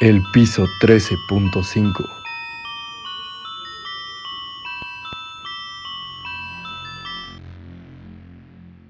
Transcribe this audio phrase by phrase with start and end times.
[0.00, 2.08] El piso 13.5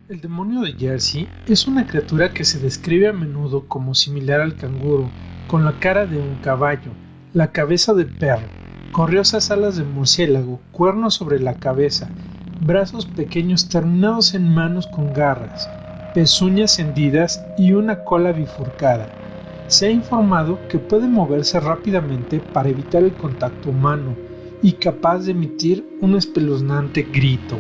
[0.08, 4.54] El demonio de Jersey es una criatura que se describe a menudo como similar al
[4.54, 5.12] canguro,
[5.49, 6.94] con la cara de un caballo,
[7.33, 8.53] la cabeza de perro,
[8.92, 12.13] corriosas alas de murciélago, cuernos sobre la cabeza,
[12.61, 15.69] brazos pequeños terminados en manos con garras,
[16.15, 19.30] pezuñas hendidas y una cola bifurcada.
[19.70, 24.14] Se ha informado que puede moverse rápidamente para evitar el contacto humano
[24.62, 27.56] y capaz de emitir un espeluznante grito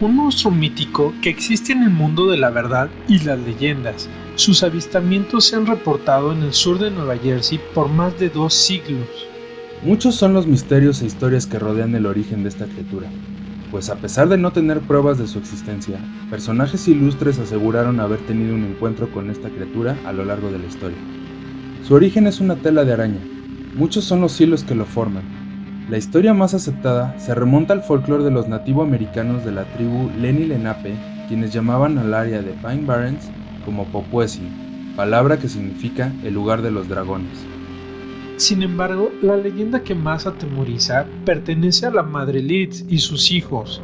[0.00, 4.08] un monstruo mítico que existe en el mundo de la verdad y las leyendas.
[4.36, 8.54] Sus avistamientos se han reportado en el sur de Nueva Jersey por más de dos
[8.54, 9.08] siglos.
[9.82, 13.08] Muchos son los misterios e historias que rodean el origen de esta criatura,
[13.72, 15.98] pues a pesar de no tener pruebas de su existencia,
[16.30, 20.66] personajes ilustres aseguraron haber tenido un encuentro con esta criatura a lo largo de la
[20.66, 20.98] historia.
[21.88, 23.18] Su origen es una tela de araña,
[23.74, 25.24] muchos son los hilos que lo forman,
[25.88, 30.44] la historia más aceptada se remonta al folclore de los nativoamericanos de la tribu Lenni
[30.44, 30.92] Lenape,
[31.28, 33.30] quienes llamaban al área de Pine Barrens
[33.64, 34.42] como Popuesi,
[34.96, 37.46] palabra que significa el lugar de los dragones.
[38.36, 43.80] Sin embargo, la leyenda que más atemoriza pertenece a la madre Litz y sus hijos.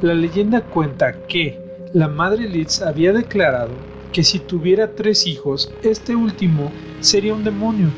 [0.00, 1.58] La leyenda cuenta que
[1.92, 7.90] la madre Litz había declarado que si tuviera tres hijos, este último sería un demonio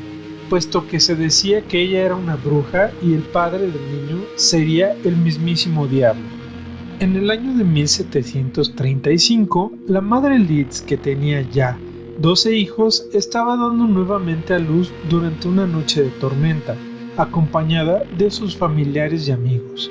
[0.51, 4.93] puesto que se decía que ella era una bruja y el padre del niño sería
[5.05, 6.25] el mismísimo diablo.
[6.99, 11.79] En el año de 1735, la madre Leeds, que tenía ya
[12.19, 16.75] 12 hijos, estaba dando nuevamente a luz durante una noche de tormenta,
[17.15, 19.89] acompañada de sus familiares y amigos.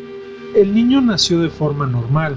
[0.54, 2.36] El niño nació de forma normal,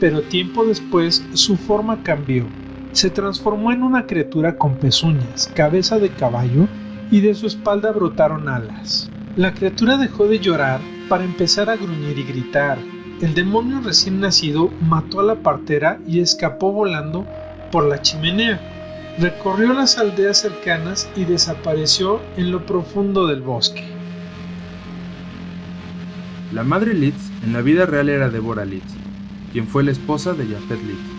[0.00, 2.46] pero tiempo después su forma cambió.
[2.92, 6.66] Se transformó en una criatura con pezuñas, cabeza de caballo
[7.10, 9.10] y de su espalda brotaron alas.
[9.36, 12.78] La criatura dejó de llorar para empezar a gruñir y gritar.
[13.20, 17.26] El demonio recién nacido mató a la partera y escapó volando
[17.70, 18.60] por la chimenea.
[19.18, 23.84] Recorrió las aldeas cercanas y desapareció en lo profundo del bosque.
[26.52, 28.94] La madre Litz en la vida real era Deborah Litz,
[29.52, 31.17] quien fue la esposa de Jafet Litz.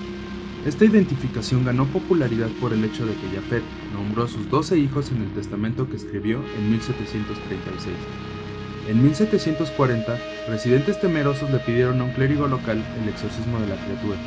[0.66, 5.10] Esta identificación ganó popularidad por el hecho de que Jafet nombró a sus doce hijos
[5.10, 7.96] en el testamento que escribió en 1736.
[8.90, 14.18] En 1740, residentes temerosos le pidieron a un clérigo local el exorcismo de la criatura.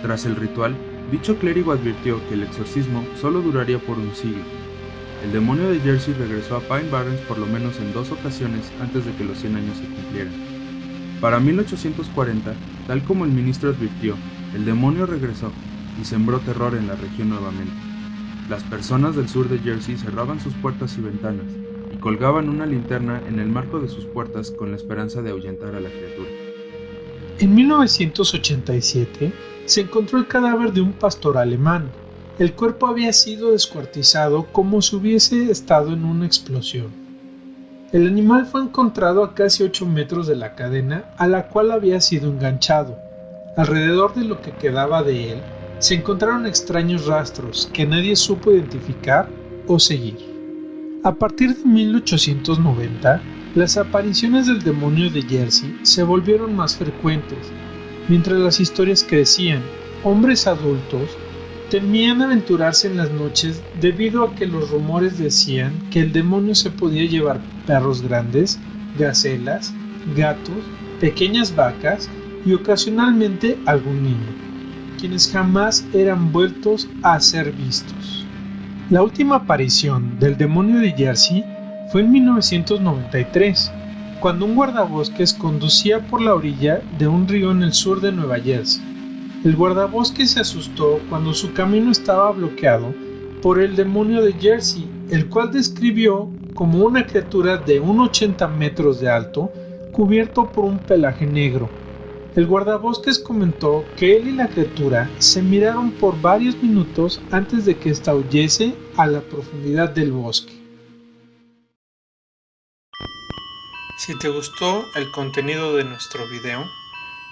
[0.00, 0.74] Tras el ritual,
[1.12, 4.44] dicho clérigo advirtió que el exorcismo solo duraría por un siglo.
[5.24, 9.04] El demonio de Jersey regresó a Pine Barrens por lo menos en dos ocasiones antes
[9.04, 10.32] de que los 100 años se cumplieran.
[11.20, 12.54] Para 1840,
[12.86, 14.16] tal como el ministro advirtió,
[14.54, 15.50] el demonio regresó
[16.00, 17.72] y sembró terror en la región nuevamente.
[18.48, 21.46] Las personas del sur de Jersey cerraban sus puertas y ventanas
[21.92, 25.74] y colgaban una linterna en el marco de sus puertas con la esperanza de ahuyentar
[25.74, 26.30] a la criatura.
[27.38, 29.32] En 1987
[29.66, 31.90] se encontró el cadáver de un pastor alemán.
[32.38, 37.06] El cuerpo había sido descuartizado como si hubiese estado en una explosión.
[37.92, 42.00] El animal fue encontrado a casi 8 metros de la cadena a la cual había
[42.00, 43.05] sido enganchado.
[43.56, 45.42] Alrededor de lo que quedaba de él
[45.78, 49.30] se encontraron extraños rastros que nadie supo identificar
[49.66, 50.18] o seguir.
[51.02, 53.22] A partir de 1890,
[53.54, 57.38] las apariciones del demonio de Jersey se volvieron más frecuentes.
[58.08, 59.62] Mientras las historias crecían,
[60.04, 61.16] hombres adultos
[61.70, 66.70] temían aventurarse en las noches debido a que los rumores decían que el demonio se
[66.70, 68.58] podía llevar perros grandes,
[68.98, 69.72] gacelas,
[70.14, 70.62] gatos,
[71.00, 72.10] pequeñas vacas
[72.46, 74.46] y ocasionalmente algún niño
[74.98, 78.26] quienes jamás eran vueltos a ser vistos.
[78.90, 81.44] La última aparición del demonio de Jersey
[81.92, 83.72] fue en 1993,
[84.20, 88.38] cuando un guardabosques conducía por la orilla de un río en el sur de Nueva
[88.38, 88.82] Jersey.
[89.44, 92.94] El guardabosques se asustó cuando su camino estaba bloqueado
[93.42, 99.10] por el demonio de Jersey, el cual describió como una criatura de 1,80 metros de
[99.10, 99.52] alto,
[99.92, 101.68] cubierto por un pelaje negro,
[102.36, 107.78] el guardabosques comentó que él y la criatura se miraron por varios minutos antes de
[107.78, 110.52] que ésta huyese a la profundidad del bosque.
[113.98, 116.62] Si te gustó el contenido de nuestro video,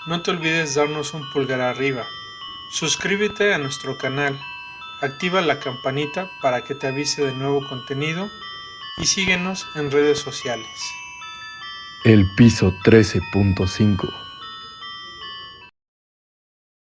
[0.07, 2.07] no te olvides darnos un pulgar arriba,
[2.73, 4.41] suscríbete a nuestro canal,
[5.03, 8.31] activa la campanita para que te avise de nuevo contenido
[8.97, 10.67] y síguenos en redes sociales.
[12.05, 14.24] El piso 13.5